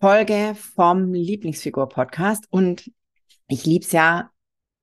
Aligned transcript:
Folge 0.00 0.54
vom 0.74 1.14
Lieblingsfigur-Podcast. 1.14 2.46
Und 2.50 2.90
ich 3.48 3.64
lieb's 3.64 3.92
ja, 3.92 4.30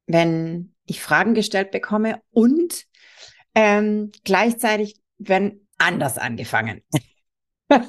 wenn 0.07 0.73
ich 0.85 1.01
Fragen 1.01 1.33
gestellt 1.33 1.71
bekomme 1.71 2.21
und 2.31 2.85
ähm, 3.55 4.11
gleichzeitig 4.23 4.95
werden 5.17 5.67
anders 5.77 6.17
angefangen. 6.17 6.81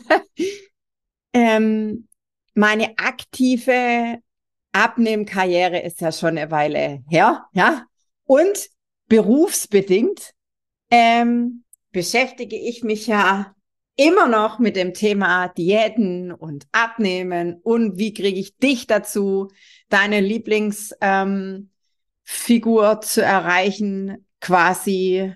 ähm, 1.33 2.09
meine 2.55 2.99
aktive 2.99 4.19
Abnehmkarriere 4.73 5.81
ist 5.81 6.01
ja 6.01 6.13
schon 6.13 6.37
eine 6.39 6.51
Weile 6.51 7.03
her, 7.09 7.47
ja. 7.53 7.87
Und 8.25 8.69
berufsbedingt 9.07 10.33
ähm, 10.91 11.65
beschäftige 11.91 12.57
ich 12.57 12.83
mich 12.83 13.07
ja 13.07 13.55
immer 13.97 14.29
noch 14.29 14.59
mit 14.59 14.77
dem 14.77 14.93
Thema 14.95 15.49
Diäten 15.49 16.33
und 16.33 16.67
Abnehmen 16.73 17.61
und 17.63 17.99
wie 17.99 18.13
kriege 18.13 18.39
ich 18.39 18.57
dich 18.57 18.87
dazu, 18.87 19.51
deine 19.89 20.21
Lieblingsfigur 20.21 21.69
ähm, 22.91 23.03
zu 23.03 23.23
erreichen, 23.23 24.27
quasi. 24.41 25.35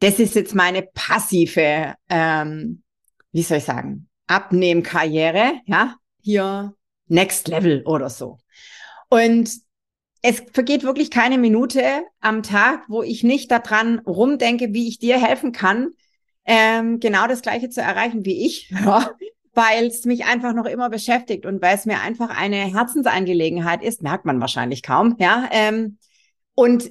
Das 0.00 0.18
ist 0.18 0.34
jetzt 0.34 0.54
meine 0.54 0.82
passive, 0.82 1.94
ähm, 2.08 2.82
wie 3.32 3.42
soll 3.42 3.58
ich 3.58 3.64
sagen, 3.64 4.08
Abnehmkarriere, 4.26 5.60
ja, 5.66 5.96
hier 6.22 6.74
Next 7.06 7.48
Level 7.48 7.82
oder 7.84 8.08
so. 8.08 8.38
Und 9.10 9.50
es 10.22 10.42
vergeht 10.52 10.84
wirklich 10.84 11.10
keine 11.10 11.36
Minute 11.36 12.04
am 12.20 12.42
Tag, 12.42 12.84
wo 12.88 13.02
ich 13.02 13.24
nicht 13.24 13.50
daran 13.50 13.98
rumdenke, 14.00 14.72
wie 14.72 14.88
ich 14.88 14.98
dir 14.98 15.20
helfen 15.20 15.52
kann, 15.52 15.90
ähm, 16.44 17.00
genau 17.00 17.26
das 17.26 17.42
Gleiche 17.42 17.68
zu 17.68 17.80
erreichen 17.80 18.24
wie 18.24 18.46
ich, 18.46 18.70
ja, 18.84 19.10
weil 19.52 19.86
es 19.86 20.04
mich 20.04 20.24
einfach 20.24 20.54
noch 20.54 20.66
immer 20.66 20.90
beschäftigt 20.90 21.46
und 21.46 21.60
weil 21.62 21.74
es 21.74 21.86
mir 21.86 22.00
einfach 22.00 22.30
eine 22.30 22.56
Herzensangelegenheit 22.56 23.82
ist, 23.82 24.02
merkt 24.02 24.24
man 24.24 24.40
wahrscheinlich 24.40 24.82
kaum, 24.82 25.16
ja. 25.18 25.48
Ähm, 25.50 25.98
und 26.54 26.90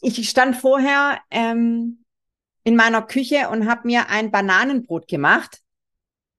ich 0.00 0.28
stand 0.28 0.56
vorher 0.56 1.18
ähm, 1.30 2.04
in 2.64 2.76
meiner 2.76 3.02
Küche 3.02 3.48
und 3.50 3.68
habe 3.68 3.86
mir 3.86 4.08
ein 4.10 4.30
Bananenbrot 4.30 5.08
gemacht. 5.08 5.60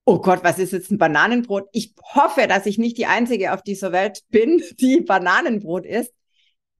Oh 0.05 0.19
Gott, 0.19 0.43
was 0.43 0.59
ist 0.59 0.73
jetzt 0.73 0.91
ein 0.91 0.97
Bananenbrot? 0.97 1.67
Ich 1.71 1.95
hoffe, 2.13 2.47
dass 2.47 2.67
ich 2.67 2.77
nicht 2.77 2.97
die 2.97 3.07
Einzige 3.07 3.53
auf 3.53 3.63
dieser 3.63 3.91
Welt 3.91 4.23
bin, 4.29 4.61
die 4.79 5.01
Bananenbrot 5.01 5.85
isst. 5.85 6.13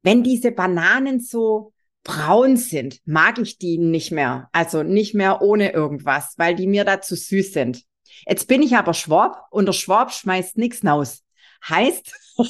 Wenn 0.04 0.24
diese 0.24 0.52
Bananen 0.52 1.20
so 1.20 1.74
braun 2.06 2.56
sind, 2.56 3.02
mag 3.06 3.38
ich 3.40 3.58
die 3.58 3.78
nicht 3.78 4.12
mehr. 4.12 4.48
Also 4.54 4.84
nicht 4.84 5.14
mehr 5.14 5.42
ohne 5.42 5.74
irgendwas, 5.74 6.36
weil 6.38 6.56
die 6.56 6.68
mir 6.68 6.86
da 6.86 7.02
zu 7.02 7.16
süß 7.18 7.52
sind. 7.52 7.84
Jetzt 8.26 8.48
bin 8.48 8.62
ich 8.62 8.78
aber 8.78 8.94
Schwab 8.94 9.48
und 9.50 9.66
der 9.66 9.74
Schwab 9.74 10.14
schmeißt 10.14 10.58
nichts 10.58 10.86
raus. 10.86 11.24
Heißt, 11.68 12.14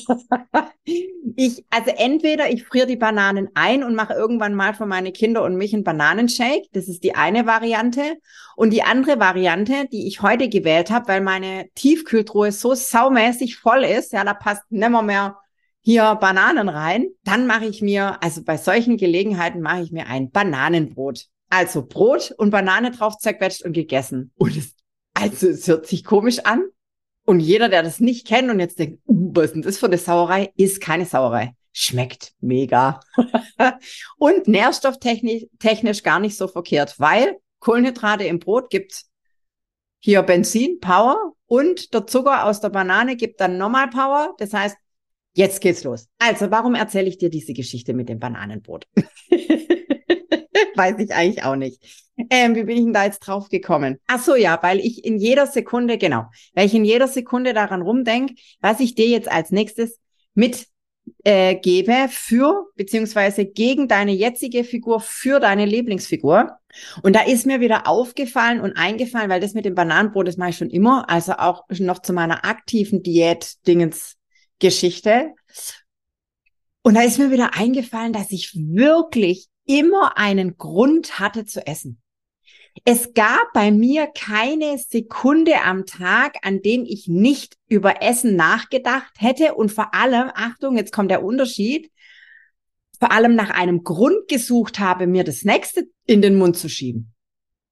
ich, 1.38 1.64
also 1.70 1.92
entweder 1.96 2.50
ich 2.50 2.66
friere 2.66 2.86
die 2.86 2.98
Bananen 2.98 3.50
ein 3.54 3.84
und 3.84 3.96
mache 3.96 4.14
irgendwann 4.14 4.56
mal 4.56 4.74
für 4.74 4.86
meine 4.86 5.14
Kinder 5.14 5.42
und 5.44 5.56
mich 5.56 5.74
einen 5.74 5.86
Bananenshake. 5.86 6.68
Das 6.74 6.90
ist 6.90 7.04
die 7.06 7.16
eine 7.16 7.46
Variante. 7.46 8.18
Und 8.58 8.72
die 8.72 8.84
andere 8.84 9.18
Variante, 9.20 9.88
die 9.90 10.08
ich 10.08 10.22
heute 10.22 10.50
gewählt 10.50 10.92
habe, 10.92 11.08
weil 11.08 11.22
meine 11.22 11.70
Tiefkühltruhe 11.76 12.52
so 12.52 12.76
saumäßig 12.76 13.58
voll 13.58 13.86
ist, 13.86 14.12
ja, 14.12 14.26
da 14.26 14.34
passt 14.34 14.70
nimmer 14.70 15.02
mehr 15.02 15.38
hier 15.86 16.16
Bananen 16.16 16.68
rein. 16.68 17.10
Dann 17.24 17.46
mache 17.46 17.66
ich 17.66 17.82
mir, 17.82 18.22
also 18.24 18.44
bei 18.44 18.58
solchen 18.58 18.98
Gelegenheiten 18.98 19.62
mache 19.62 19.84
ich 19.84 19.92
mir 19.92 20.08
ein 20.08 20.32
Bananenbrot. 20.32 21.28
Also 21.50 21.86
Brot 21.86 22.34
und 22.38 22.50
Banane 22.50 22.90
drauf 22.90 23.18
zerquetscht 23.20 23.64
und 23.64 23.74
gegessen. 23.74 24.32
Und 24.36 24.58
es, 24.58 24.74
also 25.14 25.48
es 25.48 25.68
hört 25.68 25.86
sich 25.86 26.04
komisch 26.04 26.40
an. 26.40 26.66
Und 27.24 27.40
jeder, 27.40 27.70
der 27.70 27.84
das 27.84 28.00
nicht 28.00 28.26
kennt 28.26 28.50
und 28.50 28.60
jetzt 28.60 28.80
denkt, 28.80 29.00
uh, 29.08 29.32
was 29.36 29.46
ist 29.46 29.54
denn 29.54 29.62
das 29.62 29.78
für 29.78 29.86
eine 29.86 30.00
Sauerei, 30.00 30.52
ist 30.58 30.82
keine 30.82 31.06
Sauerei. 31.06 31.54
Schmeckt 31.72 32.34
mega. 32.40 33.00
und 34.18 34.48
nährstofftechnisch 34.48 35.46
technisch 35.60 36.02
gar 36.02 36.20
nicht 36.20 36.36
so 36.36 36.48
verkehrt, 36.48 36.96
weil 37.00 37.38
Kohlenhydrate 37.60 38.24
im 38.24 38.40
Brot 38.40 38.72
gibt 38.72 39.04
hier 40.00 40.24
Benzin, 40.24 40.80
Power 40.80 41.34
und 41.46 41.94
der 41.94 42.08
Zucker 42.08 42.46
aus 42.46 42.60
der 42.60 42.70
Banane 42.70 43.16
gibt 43.16 43.40
dann 43.40 43.58
nochmal 43.58 43.90
Power. 43.90 44.34
Das 44.40 44.54
heißt, 44.54 44.78
Jetzt 45.38 45.60
geht's 45.60 45.84
los. 45.84 46.08
Also, 46.18 46.50
warum 46.50 46.76
erzähle 46.76 47.10
ich 47.10 47.18
dir 47.18 47.30
diese 47.30 47.52
Geschichte 47.52 47.94
mit 47.94 48.08
dem 48.08 48.20
Bananenbrot? 48.20 48.88
Weiß 50.76 50.98
ich 51.00 51.14
eigentlich 51.14 51.44
auch 51.44 51.58
nicht. 51.58 51.84
Ähm, 52.30 52.56
wie 52.56 52.64
bin 52.64 52.78
ich 52.78 52.84
denn 52.84 52.94
da 52.94 53.04
jetzt 53.04 53.20
drauf 53.20 53.50
gekommen? 53.50 53.98
Ach 54.08 54.24
so, 54.24 54.36
ja, 54.36 54.58
weil 54.62 54.80
ich 54.80 55.04
in 55.04 55.18
jeder 55.18 55.46
Sekunde, 55.46 55.98
genau, 55.98 56.28
weil 56.54 56.66
ich 56.66 56.74
in 56.74 56.86
jeder 56.86 57.10
Sekunde 57.10 57.54
daran 57.54 57.82
rumdenke, 57.82 58.36
was 58.62 58.80
ich 58.80 58.96
dir 58.96 59.08
jetzt 59.08 59.30
als 59.30 59.52
nächstes 59.52 60.00
mit 60.36 60.68
äh, 61.26 62.08
für, 62.08 62.68
beziehungsweise 62.76 63.46
gegen 63.46 63.90
deine 63.90 64.14
jetzige 64.14 64.64
Figur, 64.64 65.02
für 65.02 65.42
deine 65.42 65.66
Lieblingsfigur. 65.66 66.58
Und 67.04 67.14
da 67.14 67.24
ist 67.24 67.46
mir 67.46 67.60
wieder 67.60 67.88
aufgefallen 67.88 68.62
und 68.62 68.78
eingefallen, 68.78 69.30
weil 69.30 69.42
das 69.42 69.54
mit 69.54 69.66
dem 69.66 69.76
Bananenbrot, 69.76 70.30
das 70.30 70.38
mache 70.38 70.52
ich 70.52 70.58
schon 70.58 70.70
immer, 70.70 71.10
also 71.10 71.34
auch 71.34 71.64
noch 71.70 72.00
zu 72.00 72.14
meiner 72.14 72.46
aktiven 72.46 73.04
Diät-Dingens 73.04 74.16
Geschichte. 74.60 75.34
Und 76.82 76.96
da 76.96 77.02
ist 77.02 77.18
mir 77.18 77.32
wieder 77.32 77.56
eingefallen, 77.56 78.14
dass 78.14 78.32
ich 78.32 78.54
wirklich 78.56 79.48
immer 79.66 80.18
einen 80.18 80.58
Grund 80.58 81.20
hatte 81.20 81.46
zu 81.46 81.66
essen. 81.66 82.02
Es 82.84 83.14
gab 83.14 83.54
bei 83.54 83.72
mir 83.72 84.08
keine 84.08 84.78
Sekunde 84.78 85.62
am 85.64 85.86
Tag, 85.86 86.38
an 86.42 86.62
dem 86.62 86.84
ich 86.86 87.08
nicht 87.08 87.56
über 87.68 88.02
Essen 88.02 88.36
nachgedacht 88.36 89.14
hätte 89.18 89.56
und 89.56 89.72
vor 89.72 89.94
allem, 89.94 90.30
Achtung, 90.36 90.76
jetzt 90.78 90.92
kommt 90.92 91.10
der 91.10 91.24
Unterschied, 91.24 91.90
vor 93.00 93.12
allem 93.12 93.36
nach 93.36 93.50
einem 93.50 93.84
Grund 93.84 94.28
gesucht 94.28 94.80
habe, 94.80 95.08
mir 95.08 95.24
das 95.24 95.44
nächste 95.44 95.88
in 96.06 96.22
den 96.22 96.36
Mund 96.38 96.58
zu 96.58 96.68
schieben. 96.68 97.14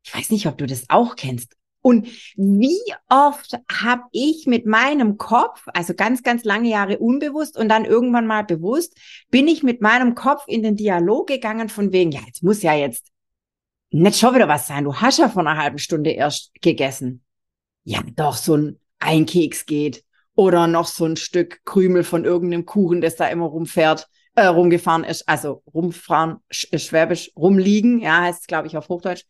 Ich 0.05 0.15
weiß 0.15 0.29
nicht, 0.31 0.47
ob 0.47 0.57
du 0.57 0.65
das 0.65 0.89
auch 0.89 1.15
kennst. 1.15 1.55
Und 1.83 2.07
wie 2.37 2.79
oft 3.09 3.59
habe 3.69 4.03
ich 4.13 4.47
mit 4.47 4.65
meinem 4.65 5.17
Kopf, 5.17 5.65
also 5.73 5.93
ganz, 5.93 6.23
ganz 6.23 6.45
lange 6.45 6.69
Jahre 6.69 6.97
unbewusst 6.97 7.57
und 7.57 7.67
dann 7.67 7.83
irgendwann 7.83 8.25
mal 8.25 8.45
bewusst, 8.45 8.97
bin 9.29 9.49
ich 9.49 9.63
mit 9.63 9.81
meinem 9.81 10.15
Kopf 10.15 10.45
in 10.47 10.63
den 10.63 10.77
Dialog 10.77 11.27
gegangen 11.27 11.67
von 11.67 11.91
wegen, 11.91 12.13
ja, 12.13 12.21
jetzt 12.25 12.41
muss 12.41 12.63
ja 12.63 12.73
jetzt 12.73 13.11
nicht 13.91 14.17
schon 14.17 14.33
wieder 14.33 14.47
was 14.47 14.65
sein. 14.65 14.85
Du 14.85 14.95
hast 14.95 15.19
ja 15.19 15.27
vor 15.27 15.45
einer 15.45 15.61
halben 15.61 15.77
Stunde 15.77 16.11
erst 16.11 16.53
gegessen. 16.61 17.21
Ja, 17.83 17.99
doch, 18.15 18.37
so 18.37 18.55
ein 18.55 18.79
Einkeks 18.99 19.65
geht. 19.65 20.05
Oder 20.35 20.67
noch 20.67 20.87
so 20.87 21.03
ein 21.03 21.17
Stück 21.17 21.65
Krümel 21.65 22.05
von 22.05 22.23
irgendeinem 22.23 22.65
Kuchen, 22.65 23.01
das 23.01 23.17
da 23.17 23.27
immer 23.27 23.45
rumfährt, 23.47 24.07
äh, 24.35 24.45
rumgefahren 24.45 25.03
ist. 25.03 25.27
Also 25.27 25.61
rumfahren, 25.73 26.37
sch 26.49 26.69
äh, 26.71 26.79
schwäbisch, 26.79 27.31
rumliegen, 27.35 27.99
ja, 27.99 28.21
heißt 28.21 28.47
glaube 28.47 28.67
ich 28.67 28.77
auf 28.77 28.87
Hochdeutsch. 28.87 29.25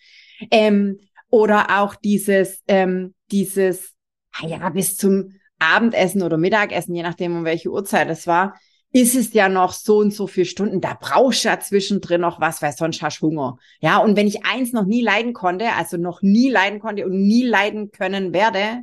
Ähm, 0.52 1.00
oder 1.34 1.80
auch 1.82 1.96
dieses, 1.96 2.62
ähm, 2.68 3.16
dieses, 3.32 3.96
ja, 4.40 4.70
bis 4.70 4.98
zum 4.98 5.34
Abendessen 5.58 6.22
oder 6.22 6.38
Mittagessen, 6.38 6.94
je 6.94 7.02
nachdem, 7.02 7.36
um 7.36 7.44
welche 7.44 7.72
Uhrzeit 7.72 8.08
es 8.12 8.28
war, 8.28 8.54
ist 8.92 9.16
es 9.16 9.34
ja 9.34 9.50
noch 9.50 9.74
so 9.74 9.98
und 9.98 10.14
so 10.14 10.28
viele 10.28 10.46
Stunden. 10.46 10.80
Da 10.80 10.96
brauchst 11.02 11.44
du 11.44 11.50
ja 11.50 11.60
zwischendrin 11.60 12.22
noch 12.22 12.40
was, 12.40 12.62
weil 12.62 12.74
sonst 12.74 13.02
hast 13.02 13.20
du 13.22 13.30
Hunger. 13.30 13.58
Ja, 13.80 13.98
und 13.98 14.16
wenn 14.16 14.28
ich 14.28 14.46
eins 14.46 14.74
noch 14.74 14.86
nie 14.86 15.02
leiden 15.02 15.34
konnte, 15.34 15.74
also 15.74 15.98
noch 15.98 16.22
nie 16.22 16.52
leiden 16.52 16.80
konnte 16.80 17.04
und 17.04 17.20
nie 17.20 17.44
leiden 17.44 17.90
können 17.90 18.32
werde, 18.32 18.82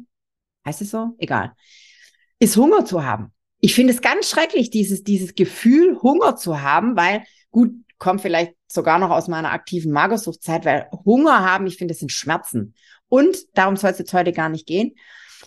heißt 0.67 0.82
es 0.82 0.91
so? 0.91 1.11
Egal. 1.19 1.53
Ist 2.41 2.56
Hunger 2.56 2.85
zu 2.85 3.05
haben. 3.05 3.32
Ich 3.61 3.76
finde 3.76 3.93
es 3.93 4.03
ganz 4.03 4.29
schrecklich, 4.29 4.70
dieses, 4.70 5.05
dieses 5.05 5.37
Gefühl, 5.37 6.00
Hunger 6.03 6.35
zu 6.35 6.61
haben, 6.61 6.96
weil 6.96 7.23
gut, 7.53 7.70
kommt 8.00 8.23
vielleicht 8.23 8.55
sogar 8.67 8.99
noch 8.99 9.11
aus 9.11 9.29
meiner 9.29 9.52
aktiven 9.52 9.93
Magersuchtzeit, 9.93 10.64
weil 10.64 10.88
Hunger 11.05 11.44
haben, 11.44 11.69
ich 11.69 11.76
finde, 11.76 11.93
das 11.93 12.00
sind 12.00 12.11
Schmerzen. 12.11 12.75
Und 13.08 13.37
darum 13.55 13.76
soll 13.76 13.91
es 13.91 13.99
jetzt 13.99 14.14
heute 14.14 14.32
gar 14.32 14.49
nicht 14.49 14.67
gehen. 14.67 14.97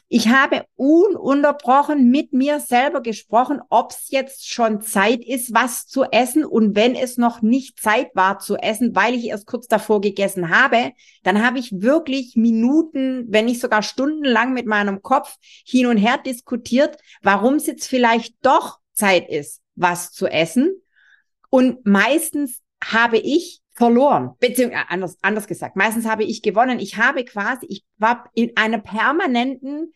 Ich 0.07 0.27
habe 0.27 0.65
ununterbrochen 0.75 2.09
mit 2.09 2.33
mir 2.33 2.59
selber 2.59 3.01
gesprochen, 3.01 3.61
ob 3.69 3.91
es 3.91 4.09
jetzt 4.09 4.47
schon 4.47 4.81
Zeit 4.81 5.23
ist, 5.23 5.53
was 5.53 5.87
zu 5.87 6.03
essen. 6.03 6.45
Und 6.45 6.75
wenn 6.75 6.95
es 6.95 7.17
noch 7.17 7.41
nicht 7.41 7.79
Zeit 7.79 8.09
war 8.13 8.39
zu 8.39 8.55
essen, 8.57 8.95
weil 8.95 9.15
ich 9.15 9.25
erst 9.25 9.47
kurz 9.47 9.67
davor 9.67 10.01
gegessen 10.01 10.49
habe, 10.49 10.91
dann 11.23 11.43
habe 11.45 11.59
ich 11.59 11.81
wirklich 11.81 12.35
Minuten, 12.35 13.25
wenn 13.29 13.45
nicht 13.45 13.61
sogar 13.61 13.81
stundenlang 13.81 14.53
mit 14.53 14.67
meinem 14.67 15.01
Kopf 15.01 15.35
hin 15.65 15.87
und 15.87 15.97
her 15.97 16.19
diskutiert, 16.23 16.97
warum 17.21 17.55
es 17.55 17.65
jetzt 17.65 17.87
vielleicht 17.87 18.35
doch 18.45 18.79
Zeit 18.93 19.29
ist, 19.29 19.61
was 19.75 20.11
zu 20.11 20.27
essen. 20.27 20.82
Und 21.53 21.85
meistens 21.85 22.63
habe 22.83 23.19
ich 23.19 23.61
verloren, 23.75 24.31
beziehungsweise 24.39 24.85
äh, 24.85 24.85
anders, 24.89 25.17
anders 25.21 25.45
gesagt, 25.45 25.75
meistens 25.75 26.07
habe 26.07 26.23
ich 26.23 26.41
gewonnen. 26.41 26.79
Ich 26.79 26.97
habe 26.97 27.23
quasi, 27.25 27.67
ich 27.69 27.83
war 27.99 28.27
in 28.33 28.57
einem 28.57 28.81
permanenten 28.81 29.93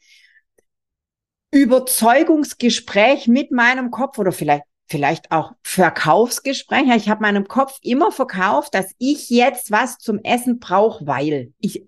Überzeugungsgespräch 1.49 3.27
mit 3.27 3.49
meinem 3.49 3.89
Kopf 3.89 4.19
oder 4.19 4.31
vielleicht 4.31 4.65
vielleicht 4.87 5.31
auch 5.31 5.53
Verkaufsgespräch. 5.63 6.95
Ich 6.95 7.09
habe 7.09 7.23
meinem 7.23 7.47
Kopf 7.47 7.79
immer 7.81 8.11
verkauft, 8.11 8.75
dass 8.75 8.93
ich 8.99 9.31
jetzt 9.31 9.71
was 9.71 9.97
zum 9.97 10.19
Essen 10.19 10.59
brauche, 10.59 11.07
weil 11.07 11.53
ich 11.57 11.87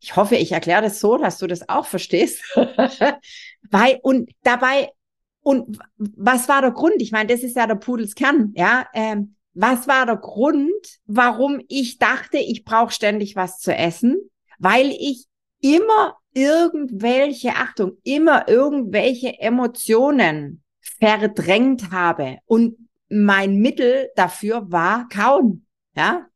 ich 0.00 0.16
hoffe, 0.16 0.36
ich 0.36 0.52
erkläre 0.52 0.80
das 0.80 1.00
so, 1.00 1.18
dass 1.18 1.36
du 1.36 1.46
das 1.46 1.68
auch 1.68 1.84
verstehst. 1.84 2.42
weil 3.70 4.00
und 4.02 4.30
dabei 4.42 4.90
und 5.42 5.78
was 5.96 6.48
war 6.48 6.60
der 6.62 6.70
Grund? 6.70 6.94
Ich 6.98 7.12
meine, 7.12 7.28
das 7.28 7.42
ist 7.42 7.56
ja 7.56 7.66
der 7.66 7.74
Pudelskern, 7.74 8.52
ja. 8.54 8.86
Ähm, 8.94 9.34
was 9.54 9.86
war 9.86 10.06
der 10.06 10.16
Grund, 10.16 11.00
warum 11.04 11.60
ich 11.68 11.98
dachte, 11.98 12.38
ich 12.38 12.64
brauche 12.64 12.92
ständig 12.92 13.36
was 13.36 13.58
zu 13.58 13.74
essen? 13.74 14.16
Weil 14.58 14.90
ich 14.90 15.26
immer 15.60 16.16
irgendwelche, 16.32 17.50
Achtung, 17.56 17.98
immer 18.02 18.48
irgendwelche 18.48 19.38
Emotionen 19.38 20.62
verdrängt 20.80 21.90
habe. 21.90 22.38
Und 22.46 22.88
mein 23.10 23.56
Mittel 23.56 24.08
dafür 24.16 24.70
war 24.70 25.08
kauen. 25.08 25.66
Ja, 25.94 26.26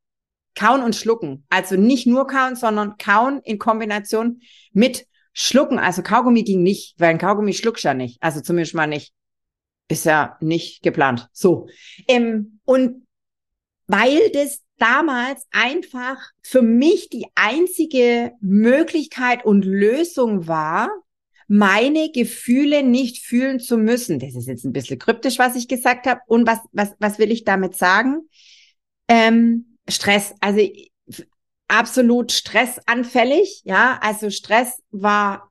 kauen 0.55 0.83
und 0.83 0.95
schlucken. 0.97 1.47
Also 1.49 1.77
nicht 1.77 2.07
nur 2.07 2.27
kauen, 2.27 2.57
sondern 2.57 2.97
kauen 2.99 3.41
in 3.45 3.59
Kombination 3.59 4.41
mit 4.73 5.07
schlucken. 5.37 5.79
Also 5.79 6.03
Kaugummi 6.03 6.43
ging 6.43 6.63
nicht, 6.63 6.95
weil 6.99 7.11
ein 7.11 7.19
Kaugummi 7.19 7.53
schluckst 7.53 7.85
ja 7.85 7.93
nicht. 7.93 8.21
Also 8.23 8.41
zumindest 8.41 8.75
mal 8.75 8.87
nicht. 8.87 9.13
Ist 9.89 10.07
ja 10.07 10.37
nicht 10.41 10.83
geplant. 10.83 11.29
So. 11.33 11.69
Ähm, 12.09 12.59
und 12.65 13.07
weil 13.87 14.31
das 14.31 14.63
damals 14.79 15.47
einfach 15.53 16.17
für 16.43 16.63
mich 16.63 17.11
die 17.11 17.27
einzige 17.35 18.33
Möglichkeit 18.41 19.45
und 19.45 19.65
Lösung 19.65 20.49
war, 20.49 20.91
meine 21.49 22.11
Gefühle 22.11 22.83
nicht 22.83 23.23
fühlen 23.23 23.61
zu 23.61 23.77
müssen. 23.77 24.19
Das 24.19 24.35
ist 24.35 24.49
jetzt 24.49 24.65
ein 24.65 24.73
bisschen 24.73 24.99
kryptisch, 24.99 25.39
was 25.39 25.55
ich 25.55 25.69
gesagt 25.69 26.07
habe. 26.07 26.21
Und 26.27 26.47
was, 26.47 26.59
was, 26.73 26.95
was 26.99 27.19
will 27.19 27.31
ich 27.31 27.45
damit 27.45 27.77
sagen? 27.77 28.29
Ähm, 29.07 29.77
Stress. 29.87 30.35
Also 30.41 30.67
absolut 31.69 32.33
stressanfällig. 32.33 33.63
Ja, 33.65 33.99
also 34.03 34.31
Stress 34.31 34.83
war 34.91 35.51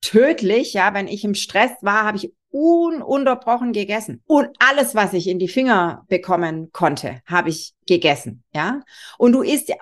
tödlich. 0.00 0.74
Ja, 0.74 0.94
wenn 0.94 1.08
ich 1.08 1.24
im 1.24 1.34
Stress 1.34 1.70
war, 1.80 2.04
habe 2.04 2.16
ich 2.16 2.32
ununterbrochen 2.50 3.72
gegessen. 3.72 4.22
Und 4.26 4.48
alles, 4.58 4.94
was 4.94 5.12
ich 5.14 5.26
in 5.26 5.38
die 5.38 5.48
Finger 5.48 6.04
bekommen 6.08 6.70
konnte, 6.72 7.20
habe 7.26 7.48
ich 7.48 7.74
gegessen. 7.86 8.44
Ja. 8.54 8.82
Und 9.16 9.32
du 9.32 9.42
isst 9.42 9.68
ja, 9.68 9.76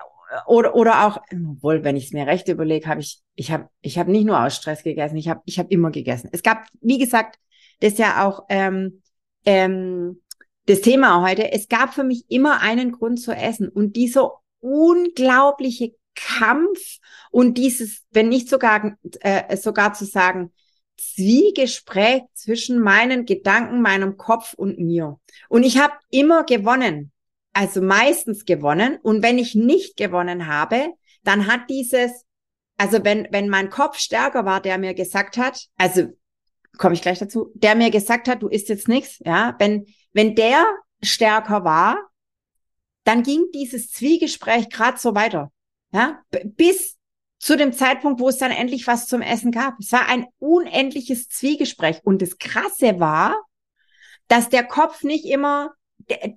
oder, 0.47 0.75
oder 0.75 1.05
auch, 1.05 1.21
obwohl, 1.31 1.83
wenn 1.83 1.97
ich 1.97 2.05
es 2.05 2.13
mir 2.13 2.25
recht 2.25 2.47
überlege, 2.47 2.87
habe 2.87 3.01
ich, 3.01 3.21
ich 3.35 3.51
habe 3.51 3.69
ich 3.81 3.99
hab 3.99 4.07
nicht 4.07 4.25
nur 4.25 4.41
aus 4.41 4.55
Stress 4.55 4.83
gegessen, 4.83 5.17
ich 5.17 5.27
habe 5.27 5.41
ich 5.45 5.59
hab 5.59 5.69
immer 5.69 5.91
gegessen. 5.91 6.29
Es 6.31 6.43
gab, 6.43 6.65
wie 6.79 6.97
gesagt, 6.97 7.37
das 7.81 7.93
ist 7.93 7.99
ja 7.99 8.25
auch 8.25 8.45
ähm, 8.47 9.01
ähm, 9.45 10.21
das 10.67 10.81
Thema 10.81 11.21
heute, 11.27 11.51
es 11.51 11.67
gab 11.67 11.93
für 11.93 12.03
mich 12.03 12.23
immer 12.29 12.61
einen 12.61 12.93
Grund 12.93 13.19
zu 13.19 13.33
essen. 13.33 13.67
Und 13.67 13.95
dieser 13.95 14.31
unglaubliche 14.61 15.93
Kampf 16.15 16.97
und 17.31 17.57
dieses, 17.57 18.03
wenn 18.11 18.29
nicht 18.29 18.49
sogar, 18.49 18.97
äh, 19.21 19.57
sogar 19.57 19.93
zu 19.93 20.05
sagen, 20.05 20.51
Zwiegespräch 20.97 22.23
zwischen 22.33 22.79
meinen 22.79 23.25
Gedanken, 23.25 23.81
meinem 23.81 24.17
Kopf 24.17 24.53
und 24.53 24.79
mir. 24.79 25.19
Und 25.49 25.63
ich 25.63 25.79
habe 25.79 25.93
immer 26.09 26.43
gewonnen, 26.43 27.11
also 27.53 27.81
meistens 27.81 28.45
gewonnen. 28.45 28.97
Und 29.01 29.23
wenn 29.23 29.39
ich 29.39 29.55
nicht 29.55 29.97
gewonnen 29.97 30.47
habe, 30.47 30.93
dann 31.23 31.47
hat 31.47 31.69
dieses, 31.69 32.23
also 32.77 33.03
wenn, 33.03 33.27
wenn 33.31 33.49
mein 33.49 33.69
Kopf 33.69 33.97
stärker 33.97 34.45
war, 34.45 34.61
der 34.61 34.77
mir 34.77 34.93
gesagt 34.93 35.37
hat, 35.37 35.67
also 35.77 36.07
komme 36.77 36.93
ich 36.93 37.01
gleich 37.01 37.19
dazu, 37.19 37.51
der 37.55 37.75
mir 37.75 37.91
gesagt 37.91 38.27
hat, 38.27 38.41
du 38.41 38.47
isst 38.47 38.69
jetzt 38.69 38.87
nichts, 38.87 39.19
ja, 39.25 39.55
wenn, 39.59 39.85
wenn 40.13 40.35
der 40.35 40.65
stärker 41.01 41.63
war, 41.63 41.97
dann 43.03 43.23
ging 43.23 43.45
dieses 43.53 43.91
Zwiegespräch 43.91 44.69
gerade 44.69 44.97
so 44.97 45.15
weiter, 45.15 45.51
ja, 45.91 46.21
bis 46.43 46.97
zu 47.41 47.57
dem 47.57 47.73
Zeitpunkt, 47.73 48.19
wo 48.19 48.29
es 48.29 48.37
dann 48.37 48.51
endlich 48.51 48.85
was 48.85 49.07
zum 49.07 49.21
Essen 49.21 49.51
gab. 49.51 49.73
Es 49.79 49.91
war 49.91 50.07
ein 50.07 50.27
unendliches 50.37 51.27
Zwiegespräch. 51.27 51.99
Und 52.03 52.21
das 52.21 52.37
Krasse 52.37 52.99
war, 52.99 53.35
dass 54.27 54.49
der 54.49 54.63
Kopf 54.63 55.03
nicht 55.03 55.25
immer, 55.25 55.71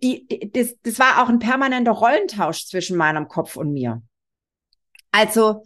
die, 0.02 0.26
die, 0.26 0.50
das, 0.50 0.74
das 0.82 0.98
war 0.98 1.22
auch 1.22 1.28
ein 1.28 1.40
permanenter 1.40 1.92
Rollentausch 1.92 2.66
zwischen 2.66 2.96
meinem 2.96 3.28
Kopf 3.28 3.56
und 3.56 3.72
mir. 3.72 4.02
Also, 5.12 5.62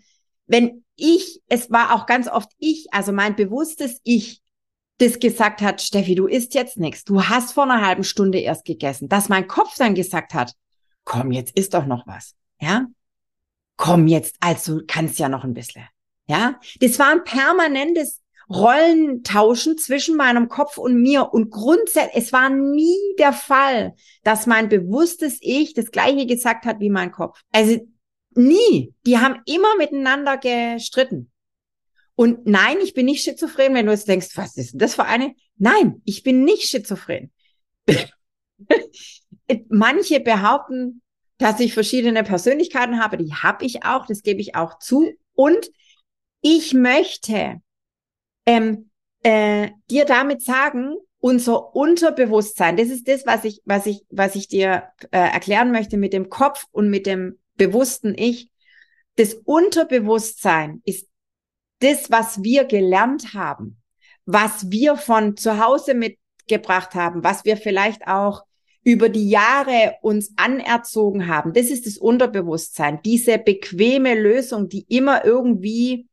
wenn 0.46 0.84
ich, 0.96 1.40
es 1.46 1.70
war 1.70 1.94
auch 1.94 2.06
ganz 2.06 2.26
oft 2.26 2.50
ich, 2.58 2.92
also 2.92 3.12
mein 3.12 3.36
bewusstes 3.36 4.00
Ich, 4.02 4.42
das 4.98 5.20
gesagt 5.20 5.62
hat, 5.62 5.80
Steffi, 5.80 6.16
du 6.16 6.26
isst 6.26 6.54
jetzt 6.54 6.78
nichts. 6.78 7.04
Du 7.04 7.22
hast 7.22 7.52
vor 7.52 7.62
einer 7.62 7.86
halben 7.86 8.02
Stunde 8.02 8.40
erst 8.40 8.64
gegessen. 8.64 9.08
Dass 9.08 9.28
mein 9.28 9.46
Kopf 9.46 9.76
dann 9.76 9.94
gesagt 9.94 10.34
hat, 10.34 10.52
komm, 11.08 11.32
jetzt 11.32 11.56
isst 11.56 11.74
doch 11.74 11.86
noch 11.86 12.06
was. 12.06 12.34
Ja? 12.60 12.86
komm 13.78 14.08
jetzt, 14.08 14.36
also 14.40 14.82
kannst 14.86 15.18
ja 15.18 15.30
noch 15.30 15.44
ein 15.44 15.54
bisschen. 15.54 15.84
Ja, 16.26 16.60
das 16.80 16.98
war 16.98 17.10
ein 17.10 17.24
permanentes 17.24 18.20
Rollentauschen 18.50 19.78
zwischen 19.78 20.16
meinem 20.16 20.48
Kopf 20.48 20.76
und 20.76 21.00
mir 21.00 21.32
und 21.32 21.50
grundsätzlich, 21.50 22.24
es 22.24 22.32
war 22.32 22.50
nie 22.50 22.98
der 23.18 23.32
Fall, 23.32 23.94
dass 24.24 24.46
mein 24.46 24.68
bewusstes 24.68 25.38
Ich 25.40 25.72
das 25.72 25.90
gleiche 25.90 26.26
gesagt 26.26 26.66
hat 26.66 26.80
wie 26.80 26.90
mein 26.90 27.12
Kopf. 27.12 27.40
Also 27.52 27.78
nie. 28.34 28.94
Die 29.06 29.18
haben 29.18 29.40
immer 29.46 29.76
miteinander 29.76 30.36
gestritten. 30.36 31.30
Und 32.14 32.46
nein, 32.46 32.78
ich 32.82 32.94
bin 32.94 33.06
nicht 33.06 33.22
schizophren, 33.22 33.74
wenn 33.74 33.86
du 33.86 33.92
jetzt 33.92 34.08
denkst, 34.08 34.30
was 34.34 34.56
ist 34.56 34.72
denn 34.72 34.80
das 34.80 34.96
für 34.96 35.04
eine? 35.04 35.34
Nein, 35.56 36.02
ich 36.04 36.22
bin 36.24 36.44
nicht 36.44 36.64
schizophren. 36.64 37.32
Manche 39.68 40.20
behaupten, 40.20 41.02
dass 41.38 41.60
ich 41.60 41.72
verschiedene 41.72 42.24
Persönlichkeiten 42.24 43.02
habe, 43.02 43.16
die 43.16 43.32
habe 43.32 43.64
ich 43.64 43.84
auch, 43.84 44.06
das 44.06 44.22
gebe 44.22 44.40
ich 44.40 44.56
auch 44.56 44.78
zu. 44.78 45.12
Und 45.34 45.70
ich 46.40 46.74
möchte 46.74 47.60
ähm, 48.44 48.90
äh, 49.22 49.70
dir 49.90 50.04
damit 50.04 50.42
sagen, 50.42 50.96
unser 51.20 51.74
Unterbewusstsein, 51.74 52.76
das 52.76 52.88
ist 52.88 53.08
das, 53.08 53.26
was 53.26 53.44
ich, 53.44 53.60
was 53.64 53.86
ich, 53.86 54.04
was 54.10 54.34
ich 54.34 54.48
dir 54.48 54.84
äh, 55.10 55.18
erklären 55.18 55.72
möchte 55.72 55.96
mit 55.96 56.12
dem 56.12 56.28
Kopf 56.28 56.66
und 56.70 56.90
mit 56.90 57.06
dem 57.06 57.38
bewussten 57.56 58.14
Ich. 58.16 58.50
Das 59.16 59.34
Unterbewusstsein 59.34 60.80
ist 60.84 61.08
das, 61.80 62.10
was 62.10 62.42
wir 62.42 62.64
gelernt 62.64 63.34
haben, 63.34 63.80
was 64.26 64.70
wir 64.70 64.96
von 64.96 65.36
zu 65.36 65.58
Hause 65.64 65.94
mitgebracht 65.94 66.94
haben, 66.94 67.24
was 67.24 67.44
wir 67.44 67.56
vielleicht 67.56 68.06
auch 68.06 68.44
über 68.88 69.10
die 69.10 69.28
Jahre 69.28 69.96
uns 70.00 70.32
anerzogen 70.36 71.26
haben, 71.26 71.52
das 71.52 71.66
ist 71.66 71.84
das 71.84 71.98
Unterbewusstsein, 71.98 73.00
diese 73.04 73.36
bequeme 73.36 74.14
Lösung, 74.14 74.70
die 74.70 74.86
immer 74.88 75.26
irgendwie 75.26 76.08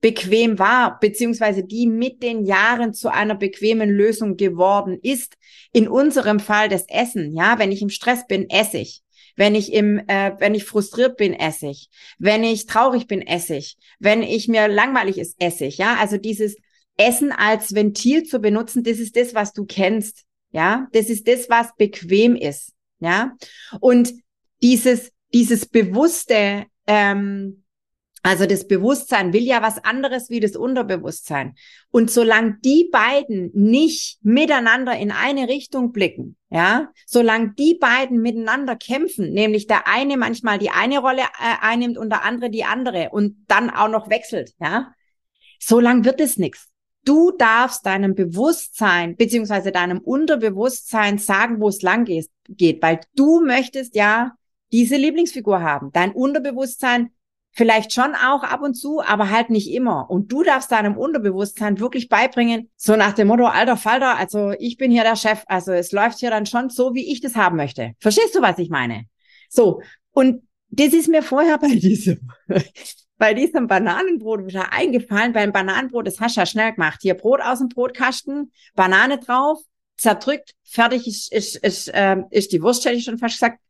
bequem 0.00 0.58
war, 0.58 0.98
beziehungsweise 0.98 1.62
die 1.62 1.86
mit 1.86 2.22
den 2.22 2.46
Jahren 2.46 2.94
zu 2.94 3.12
einer 3.12 3.34
bequemen 3.34 3.90
Lösung 3.90 4.38
geworden 4.38 4.98
ist. 5.02 5.34
In 5.72 5.88
unserem 5.88 6.40
Fall 6.40 6.70
das 6.70 6.88
Essen, 6.88 7.36
ja, 7.36 7.58
wenn 7.58 7.70
ich 7.70 7.82
im 7.82 7.90
Stress 7.90 8.26
bin, 8.26 8.48
esse 8.48 8.78
ich. 8.78 9.02
Wenn 9.36 9.54
ich 9.54 9.74
im, 9.74 9.98
äh, 10.08 10.32
wenn 10.38 10.54
ich 10.54 10.64
frustriert 10.64 11.18
bin, 11.18 11.34
esse 11.34 11.68
ich. 11.68 11.90
Wenn 12.18 12.44
ich 12.44 12.64
traurig 12.64 13.08
bin, 13.08 13.20
esse 13.20 13.56
ich. 13.56 13.76
Wenn 13.98 14.22
ich 14.22 14.48
mir 14.48 14.68
langweilig 14.68 15.18
ist, 15.18 15.36
esse 15.38 15.66
ich. 15.66 15.76
Ja, 15.76 15.96
also 16.00 16.16
dieses 16.16 16.56
Essen 16.96 17.30
als 17.30 17.74
Ventil 17.74 18.22
zu 18.22 18.38
benutzen, 18.38 18.84
das 18.84 19.00
ist 19.00 19.16
das, 19.16 19.34
was 19.34 19.52
du 19.52 19.66
kennst. 19.66 20.24
Ja, 20.56 20.88
das 20.92 21.10
ist 21.10 21.28
das, 21.28 21.50
was 21.50 21.76
bequem 21.76 22.34
ist. 22.34 22.72
Ja, 22.98 23.36
und 23.78 24.14
dieses, 24.62 25.12
dieses 25.34 25.66
bewusste, 25.66 26.64
ähm, 26.86 27.62
also 28.22 28.46
das 28.46 28.66
Bewusstsein 28.66 29.34
will 29.34 29.42
ja 29.42 29.60
was 29.60 29.84
anderes 29.84 30.30
wie 30.30 30.40
das 30.40 30.56
Unterbewusstsein. 30.56 31.56
Und 31.90 32.10
solange 32.10 32.56
die 32.64 32.88
beiden 32.90 33.50
nicht 33.52 34.18
miteinander 34.22 34.96
in 34.96 35.10
eine 35.10 35.46
Richtung 35.46 35.92
blicken, 35.92 36.38
ja, 36.48 36.90
solange 37.04 37.52
die 37.52 37.74
beiden 37.74 38.22
miteinander 38.22 38.76
kämpfen, 38.76 39.34
nämlich 39.34 39.66
der 39.66 39.86
eine 39.86 40.16
manchmal 40.16 40.58
die 40.58 40.70
eine 40.70 41.00
Rolle 41.00 41.20
äh, 41.20 41.56
einnimmt 41.60 41.98
und 41.98 42.08
der 42.08 42.24
andere 42.24 42.48
die 42.48 42.64
andere 42.64 43.10
und 43.10 43.44
dann 43.46 43.68
auch 43.68 43.88
noch 43.88 44.08
wechselt, 44.08 44.54
ja, 44.58 44.94
so 45.60 45.80
lang 45.80 46.06
wird 46.06 46.18
es 46.22 46.38
nichts. 46.38 46.70
Du 47.06 47.30
darfst 47.30 47.86
deinem 47.86 48.14
Bewusstsein 48.16 49.16
beziehungsweise 49.16 49.70
deinem 49.70 49.98
Unterbewusstsein 49.98 51.18
sagen, 51.18 51.60
wo 51.60 51.68
es 51.68 51.80
lang 51.80 52.04
geht, 52.04 52.28
geht, 52.48 52.82
weil 52.82 53.00
du 53.14 53.40
möchtest 53.40 53.94
ja 53.94 54.32
diese 54.72 54.96
Lieblingsfigur 54.96 55.62
haben. 55.62 55.90
Dein 55.92 56.10
Unterbewusstsein 56.12 57.10
vielleicht 57.52 57.92
schon 57.92 58.14
auch 58.14 58.42
ab 58.42 58.60
und 58.60 58.74
zu, 58.74 59.00
aber 59.00 59.30
halt 59.30 59.50
nicht 59.50 59.72
immer. 59.72 60.10
Und 60.10 60.32
du 60.32 60.42
darfst 60.42 60.72
deinem 60.72 60.96
Unterbewusstsein 60.96 61.78
wirklich 61.78 62.08
beibringen, 62.08 62.70
so 62.76 62.96
nach 62.96 63.12
dem 63.14 63.28
Motto, 63.28 63.46
alter 63.46 63.76
Falter, 63.76 64.18
also 64.18 64.52
ich 64.58 64.76
bin 64.76 64.90
hier 64.90 65.04
der 65.04 65.16
Chef, 65.16 65.44
also 65.46 65.72
es 65.72 65.92
läuft 65.92 66.18
hier 66.18 66.30
dann 66.30 66.44
schon 66.44 66.70
so, 66.70 66.92
wie 66.94 67.10
ich 67.10 67.20
das 67.20 67.36
haben 67.36 67.56
möchte. 67.56 67.92
Verstehst 68.00 68.34
du, 68.34 68.42
was 68.42 68.58
ich 68.58 68.68
meine? 68.68 69.04
So. 69.48 69.80
Und 70.10 70.42
das 70.70 70.88
ist 70.88 71.08
mir 71.08 71.22
vorher 71.22 71.56
bei 71.60 71.68
diesem, 71.68 72.28
bei 73.18 73.34
diesem 73.34 73.66
Bananenbrot 73.66 74.46
wieder 74.46 74.72
eingefallen. 74.72 75.32
Beim 75.32 75.52
Bananenbrot, 75.52 76.06
das 76.06 76.20
hast 76.20 76.36
du 76.36 76.40
ja 76.40 76.46
schnell 76.46 76.72
gemacht. 76.72 77.00
Hier 77.02 77.14
Brot 77.14 77.40
aus 77.40 77.58
dem 77.58 77.68
Brotkasten, 77.68 78.52
Banane 78.74 79.18
drauf, 79.18 79.60
zerdrückt, 79.96 80.54
fertig 80.64 81.06
ist, 81.06 81.32
ist, 81.32 81.56
ist, 81.56 81.88
äh, 81.88 82.16
ist 82.30 82.52
die 82.52 82.62
Wurst, 82.62 82.84
hätte 82.84 82.96
ich 82.96 83.04
schon 83.04 83.18
fast 83.18 83.36
gesagt, 83.36 83.60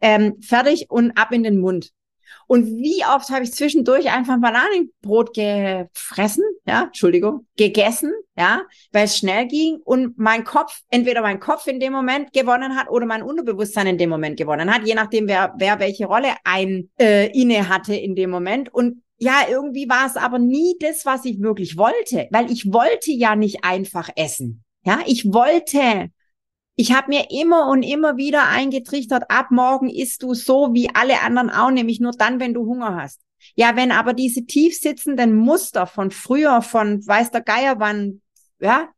ähm, 0.00 0.40
fertig 0.40 0.86
und 0.88 1.12
ab 1.12 1.32
in 1.32 1.42
den 1.42 1.58
Mund. 1.58 1.90
Und 2.46 2.66
wie 2.66 3.04
oft 3.04 3.30
habe 3.30 3.44
ich 3.44 3.52
zwischendurch 3.52 4.10
einfach 4.10 4.34
ein 4.34 4.40
Bananenbrot 4.40 5.34
gefressen, 5.34 6.44
ja, 6.66 6.84
Entschuldigung, 6.84 7.46
gegessen, 7.56 8.12
ja, 8.36 8.62
weil 8.92 9.04
es 9.04 9.16
schnell 9.16 9.46
ging 9.46 9.78
und 9.84 10.18
mein 10.18 10.44
Kopf, 10.44 10.80
entweder 10.90 11.22
mein 11.22 11.40
Kopf 11.40 11.66
in 11.66 11.80
dem 11.80 11.92
Moment 11.92 12.32
gewonnen 12.32 12.76
hat 12.76 12.90
oder 12.90 13.06
mein 13.06 13.22
Unterbewusstsein 13.22 13.86
in 13.86 13.98
dem 13.98 14.10
Moment 14.10 14.36
gewonnen 14.36 14.72
hat, 14.72 14.86
je 14.86 14.94
nachdem, 14.94 15.28
wer, 15.28 15.54
wer 15.58 15.78
welche 15.78 16.06
Rolle 16.06 16.34
ein 16.44 16.90
äh, 16.98 17.30
inne 17.38 17.68
hatte 17.68 17.94
in 17.94 18.14
dem 18.14 18.30
Moment. 18.30 18.72
Und 18.72 19.02
ja, 19.18 19.42
irgendwie 19.48 19.88
war 19.88 20.06
es 20.06 20.16
aber 20.16 20.38
nie 20.38 20.76
das, 20.80 21.06
was 21.06 21.24
ich 21.24 21.40
wirklich 21.40 21.76
wollte, 21.76 22.28
weil 22.30 22.50
ich 22.50 22.72
wollte 22.72 23.12
ja 23.12 23.36
nicht 23.36 23.64
einfach 23.64 24.10
essen. 24.16 24.64
Ja, 24.84 25.00
ich 25.06 25.32
wollte 25.32 26.10
ich 26.76 26.92
habe 26.92 27.08
mir 27.08 27.30
immer 27.30 27.68
und 27.68 27.82
immer 27.82 28.16
wieder 28.16 28.48
eingetrichtert, 28.48 29.30
ab 29.30 29.50
morgen 29.50 29.88
isst 29.88 30.22
du 30.22 30.34
so 30.34 30.74
wie 30.74 30.90
alle 30.92 31.20
anderen 31.22 31.50
auch, 31.50 31.70
nämlich 31.70 32.00
nur 32.00 32.12
dann, 32.12 32.40
wenn 32.40 32.54
du 32.54 32.66
Hunger 32.66 32.96
hast. 32.96 33.20
Ja, 33.54 33.76
wenn 33.76 33.92
aber 33.92 34.14
diese 34.14 34.46
tief 34.46 34.78
sitzenden 34.78 35.34
Muster 35.34 35.86
von 35.86 36.10
früher, 36.10 36.62
von 36.62 37.06
weiß 37.06 37.30
der 37.30 37.42
Geier 37.42 37.78
wann, 37.78 38.22
ja, 38.58 38.88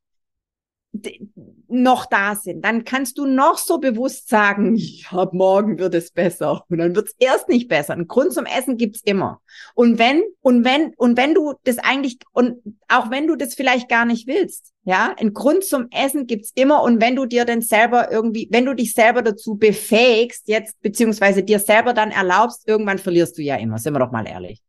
noch 1.69 2.07
da 2.07 2.37
sind, 2.37 2.65
dann 2.65 2.85
kannst 2.85 3.19
du 3.19 3.26
noch 3.26 3.59
so 3.59 3.79
bewusst 3.79 4.29
sagen, 4.29 4.76
ja, 4.76 5.29
morgen 5.33 5.79
wird 5.79 5.95
es 5.95 6.11
besser 6.11 6.65
und 6.69 6.79
dann 6.79 6.95
wird 6.95 7.09
es 7.09 7.17
erst 7.19 7.49
nicht 7.49 7.69
besser. 7.69 7.95
Ein 7.95 8.07
Grund 8.07 8.33
zum 8.33 8.47
Essen 8.47 8.76
gibt's 8.76 9.03
immer. 9.05 9.41
Und 9.75 9.99
wenn 9.99 10.23
und 10.41 10.65
wenn 10.65 10.95
und 10.97 11.17
wenn 11.17 11.35
du 11.35 11.55
das 11.65 11.79
eigentlich 11.79 12.19
und 12.33 12.59
auch 12.88 13.11
wenn 13.11 13.26
du 13.26 13.37
das 13.37 13.55
vielleicht 13.55 13.88
gar 13.88 14.05
nicht 14.05 14.26
willst, 14.26 14.73
ja, 14.85 15.15
ein 15.19 15.33
Grund 15.33 15.65
zum 15.65 15.88
Essen 15.91 16.26
gibt's 16.26 16.53
immer 16.55 16.83
und 16.83 17.00
wenn 17.00 17.17
du 17.17 17.26
dir 17.26 17.45
denn 17.45 17.62
selber 17.62 18.11
irgendwie, 18.12 18.49
wenn 18.50 18.65
du 18.65 18.75
dich 18.75 18.93
selber 18.93 19.23
dazu 19.23 19.57
befähigst, 19.57 20.49
jetzt 20.49 20.81
beziehungsweise 20.81 21.43
dir 21.43 21.59
selber 21.59 21.93
dann 21.93 22.11
erlaubst, 22.11 22.69
irgendwann 22.69 22.99
verlierst 22.99 23.37
du 23.38 23.43
ja 23.43 23.57
immer, 23.57 23.79
sind 23.79 23.95
wir 23.95 24.00
doch 24.00 24.12
mal 24.12 24.26
ehrlich. 24.26 24.62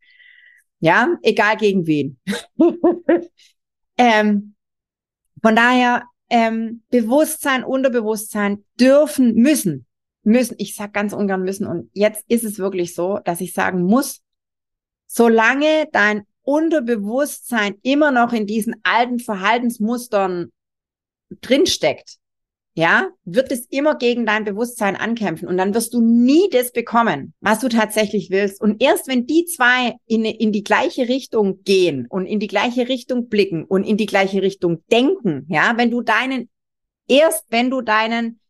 Ja, 0.79 1.17
egal 1.23 1.57
gegen 1.57 1.87
wen. 1.87 2.19
ähm, 3.97 4.55
von 5.41 5.55
daher 5.55 6.03
ähm, 6.29 6.83
Bewusstsein, 6.89 7.63
Unterbewusstsein 7.63 8.63
dürfen, 8.79 9.35
müssen, 9.35 9.85
müssen, 10.23 10.55
ich 10.57 10.75
sag 10.75 10.93
ganz 10.93 11.13
ungern 11.13 11.43
müssen. 11.43 11.67
Und 11.67 11.89
jetzt 11.93 12.23
ist 12.27 12.43
es 12.43 12.59
wirklich 12.59 12.95
so, 12.95 13.19
dass 13.23 13.41
ich 13.41 13.53
sagen 13.53 13.83
muss, 13.83 14.21
solange 15.07 15.87
dein 15.91 16.23
Unterbewusstsein 16.41 17.75
immer 17.81 18.11
noch 18.11 18.33
in 18.33 18.45
diesen 18.45 18.75
alten 18.83 19.19
Verhaltensmustern 19.19 20.51
drinsteckt, 21.41 22.17
ja, 22.77 23.09
wird 23.25 23.51
es 23.51 23.65
immer 23.71 23.97
gegen 23.97 24.27
dein 24.27 24.45
Bewusstsein 24.45 24.95
ankämpfen 24.95 25.47
und 25.47 25.57
dann 25.57 25.73
wirst 25.73 25.95
du 25.95 25.99
nie 25.99 26.47
das 26.51 26.71
bekommen, 26.71 27.33
was 27.41 27.57
du 27.57 27.69
tatsächlich 27.69 28.29
willst. 28.29 28.61
Und 28.61 28.83
erst 28.83 29.07
wenn 29.07 29.25
die 29.25 29.45
zwei 29.45 29.95
in, 30.05 30.25
in 30.25 30.51
die 30.51 30.63
gleiche 30.63 31.09
Richtung 31.09 31.63
gehen 31.63 32.05
und 32.07 32.27
in 32.27 32.39
die 32.39 32.45
gleiche 32.45 32.87
Richtung 32.87 33.29
blicken 33.29 33.63
und 33.63 33.83
in 33.83 33.97
die 33.97 34.05
gleiche 34.05 34.43
Richtung 34.43 34.83
denken, 34.91 35.47
ja, 35.49 35.73
wenn 35.75 35.89
du 35.89 36.01
deinen, 36.01 36.51
erst 37.07 37.45
wenn 37.49 37.71
du 37.71 37.81
deinen, 37.81 38.41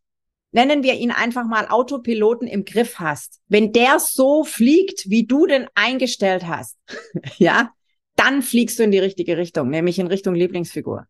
nennen 0.51 0.84
wir 0.84 0.96
ihn 0.96 1.12
einfach 1.12 1.48
mal 1.48 1.69
Autopiloten 1.69 2.50
im 2.50 2.65
Griff 2.65 3.00
hast, 3.00 3.39
wenn 3.48 3.72
der 3.72 3.98
so 4.00 4.43
fliegt, 4.43 5.10
wie 5.10 5.25
du 5.25 5.46
den 5.46 5.67
eingestellt 5.74 6.46
hast, 6.46 6.77
ja, 7.38 7.72
dann 8.17 8.41
fliegst 8.41 8.77
du 8.77 8.84
in 8.84 8.91
die 8.91 9.00
richtige 9.00 9.38
Richtung, 9.38 9.69
nämlich 9.69 10.00
in 10.00 10.07
Richtung 10.07 10.36
Lieblingsfigur. 10.36 11.07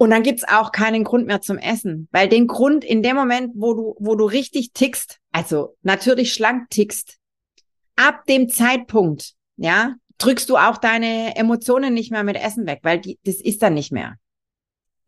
Und 0.00 0.08
dann 0.08 0.22
gibt's 0.22 0.44
auch 0.44 0.72
keinen 0.72 1.04
Grund 1.04 1.26
mehr 1.26 1.42
zum 1.42 1.58
Essen, 1.58 2.08
weil 2.10 2.26
den 2.26 2.46
Grund 2.46 2.86
in 2.86 3.02
dem 3.02 3.16
Moment, 3.16 3.52
wo 3.54 3.74
du, 3.74 3.96
wo 3.98 4.14
du 4.14 4.24
richtig 4.24 4.72
tickst, 4.72 5.18
also 5.30 5.76
natürlich 5.82 6.32
schlank 6.32 6.70
tickst, 6.70 7.18
ab 7.96 8.24
dem 8.24 8.48
Zeitpunkt, 8.48 9.34
ja, 9.58 9.96
drückst 10.16 10.48
du 10.48 10.56
auch 10.56 10.78
deine 10.78 11.36
Emotionen 11.36 11.92
nicht 11.92 12.10
mehr 12.10 12.24
mit 12.24 12.36
Essen 12.36 12.66
weg, 12.66 12.78
weil 12.82 12.98
die, 12.98 13.18
das 13.24 13.42
ist 13.42 13.60
dann 13.60 13.74
nicht 13.74 13.92
mehr. 13.92 14.14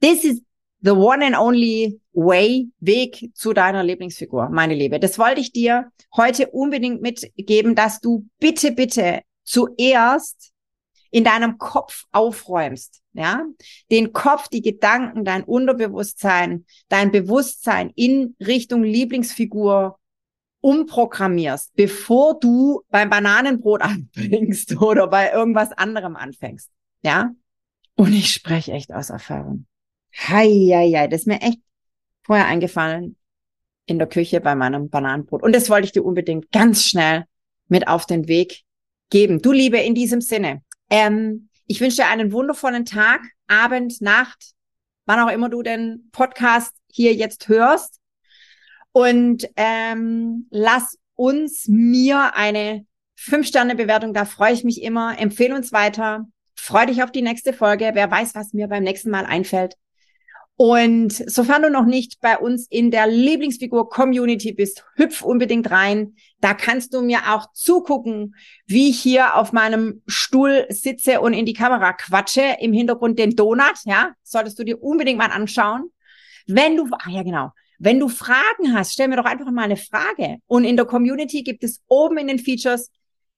This 0.03 0.25
is 0.25 0.43
the 0.83 0.91
one 0.91 1.25
and 1.25 1.39
only 1.39 1.99
way, 2.13 2.69
Weg 2.81 3.31
zu 3.33 3.55
deiner 3.55 3.83
Lieblingsfigur, 3.83 4.51
meine 4.51 4.75
Liebe. 4.75 5.01
Das 5.01 5.19
wollte 5.19 5.41
ich 5.41 5.53
dir 5.53 5.91
heute 6.15 6.51
unbedingt 6.51 7.01
mitgeben, 7.01 7.75
dass 7.75 8.01
du 8.01 8.27
bitte, 8.39 8.73
bitte 8.73 9.23
zuerst 9.43 10.52
in 11.13 11.23
deinem 11.23 11.59
Kopf 11.59 12.07
aufräumst 12.11 13.03
ja, 13.15 13.45
den 13.91 14.13
Kopf, 14.13 14.49
die 14.49 14.63
Gedanken, 14.63 15.25
dein 15.25 15.45
Unterbewusstsein, 15.45 16.65
dein 16.89 17.11
Bewusstsein 17.11 17.91
in 17.95 18.37
Richtung 18.41 18.83
Lieblingsfigur 18.83 19.99
umprogrammierst, 20.61 21.75
bevor 21.75 22.39
du 22.39 22.83
beim 22.89 23.11
Bananenbrot 23.11 23.83
anfängst 23.83 24.81
oder 24.81 25.09
bei 25.09 25.31
irgendwas 25.31 25.73
anderem 25.73 26.17
anfängst, 26.17 26.71
ja. 27.03 27.33
Und 27.95 28.15
ich 28.15 28.33
spreche 28.33 28.73
echt 28.73 28.93
aus 28.93 29.11
Erfahrung. 29.11 29.67
Hei, 30.17 30.47
hei, 30.47 30.93
hei, 30.95 31.09
das 31.09 31.23
ist 31.23 31.27
mir 31.27 31.43
echt 31.43 31.61
vorher 32.23 32.47
eingefallen 32.47 33.17
in 33.85 33.99
der 33.99 34.09
Küche 34.09 34.41
bei 34.41 34.55
meinem 34.55 34.89
Bananenbrot. 34.89 35.43
Und 35.43 35.55
das 35.55 35.69
wollte 35.69 35.87
ich 35.87 35.93
dir 35.93 36.05
unbedingt 36.05 36.51
ganz 36.53 36.85
schnell 36.85 37.25
mit 37.69 37.89
auf 37.89 38.07
den 38.07 38.29
Weg 38.29 38.63
geben. 39.11 39.43
Du 39.43 39.53
Liebe, 39.53 39.79
in 39.79 39.95
diesem 39.95 40.21
Sinne, 40.21 40.63
ähm, 40.93 41.49
ich 41.67 41.81
wünsche 41.81 41.97
dir 41.97 42.09
einen 42.09 42.33
wundervollen 42.33 42.85
Tag, 42.85 43.23
Abend, 43.47 44.03
Nacht, 44.03 44.53
wann 45.07 45.21
auch 45.21 45.33
immer 45.33 45.49
du 45.49 45.63
den 45.63 46.11
Podcast 46.13 46.77
hier 46.93 47.15
jetzt 47.15 47.49
hörst. 47.49 47.99
Und 48.93 49.49
ähm, 49.57 50.49
lass 50.51 50.99
uns 51.15 51.67
mir 51.67 52.37
eine 52.37 52.85
Fünf-Sterne-Bewertung, 53.17 54.13
da 54.13 54.27
freue 54.27 54.53
ich 54.53 54.65
mich 54.65 54.83
immer. 54.83 55.19
Empfehle 55.19 55.55
uns 55.55 55.73
weiter. 55.73 56.27
Freu 56.57 56.85
dich 56.85 57.03
auf 57.03 57.11
die 57.11 57.23
nächste 57.23 57.55
Folge. 57.55 57.93
Wer 57.95 58.11
weiß, 58.11 58.35
was 58.35 58.53
mir 58.53 58.69
beim 58.69 58.83
nächsten 58.83 59.09
Mal 59.09 59.25
einfällt. 59.25 59.77
Und 60.57 61.13
sofern 61.13 61.63
du 61.63 61.71
noch 61.71 61.87
nicht 61.87 62.21
bei 62.21 62.39
uns 62.39 62.67
in 62.69 62.91
der 62.91 63.07
Lieblingsfigur-Community 63.07 64.53
bist, 64.53 64.85
hüpf 64.97 65.23
unbedingt 65.23 65.71
rein. 65.71 66.15
Da 66.41 66.55
kannst 66.55 66.95
du 66.95 67.01
mir 67.01 67.35
auch 67.35 67.53
zugucken, 67.53 68.37
wie 68.67 68.91
ich 68.91 69.01
hier 69.01 69.37
auf 69.37 69.53
meinem 69.53 70.03
Stuhl 70.07 70.67
sitze 70.69 71.21
und 71.21 71.33
in 71.33 71.47
die 71.47 71.55
Kamera 71.55 71.95
quatsche. 71.95 72.57
Im 72.61 72.73
Hintergrund 72.73 73.19
den 73.19 73.35
Donut, 73.35 73.75
ja, 73.85 74.13
solltest 74.23 74.59
du 74.59 74.65
dir 74.65 74.83
unbedingt 74.83 75.19
mal 75.19 75.31
anschauen. 75.33 75.91
Wenn 76.47 76.77
du, 76.77 76.87
ah 76.93 77.11
ja 77.11 77.23
genau, 77.23 77.51
wenn 77.79 77.99
du 77.99 78.09
Fragen 78.09 78.75
hast, 78.75 78.93
stell 78.93 79.09
mir 79.09 79.17
doch 79.17 79.25
einfach 79.25 79.51
mal 79.51 79.65
eine 79.65 79.77
Frage. 79.77 80.39
Und 80.47 80.65
in 80.65 80.77
der 80.77 80.87
Community 80.87 81.43
gibt 81.43 81.65
es 81.65 81.81
oben 81.89 82.19
in 82.19 82.29
den 82.29 82.39
Features, 82.39 82.91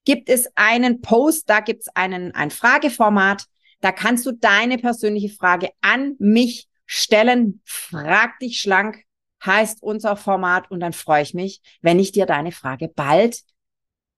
gibt 0.03 0.29
es 0.29 0.47
einen 0.53 1.01
Post, 1.01 1.49
da 1.49 1.61
gibt 1.61 1.81
es 1.81 1.87
einen, 1.95 2.35
ein 2.35 2.51
Frageformat. 2.51 3.45
Da 3.81 3.91
kannst 3.91 4.25
du 4.27 4.31
deine 4.31 4.77
persönliche 4.77 5.29
Frage 5.29 5.69
an 5.81 6.15
mich 6.19 6.67
stellen. 6.85 7.61
Frag 7.65 8.39
dich 8.39 8.59
schlank 8.59 9.03
heißt 9.45 9.83
unser 9.83 10.15
Format 10.15 10.71
und 10.71 10.79
dann 10.79 10.93
freue 10.93 11.21
ich 11.21 11.33
mich, 11.33 11.61
wenn 11.81 11.99
ich 11.99 12.11
dir 12.11 12.25
deine 12.25 12.51
Frage 12.51 12.87
bald 12.87 13.41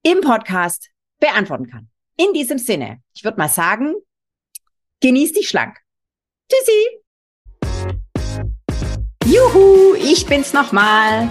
im 0.02 0.20
Podcast 0.20 0.90
beantworten 1.20 1.68
kann. 1.68 1.90
In 2.16 2.32
diesem 2.32 2.58
Sinne, 2.58 3.02
ich 3.14 3.24
würde 3.24 3.38
mal 3.38 3.48
sagen, 3.48 3.94
genieß 5.00 5.34
dich 5.34 5.48
schlank. 5.48 5.76
Tschüssi! 6.50 7.02
Juhu, 9.26 9.94
ich 9.94 10.24
bin's 10.26 10.52
nochmal. 10.52 11.30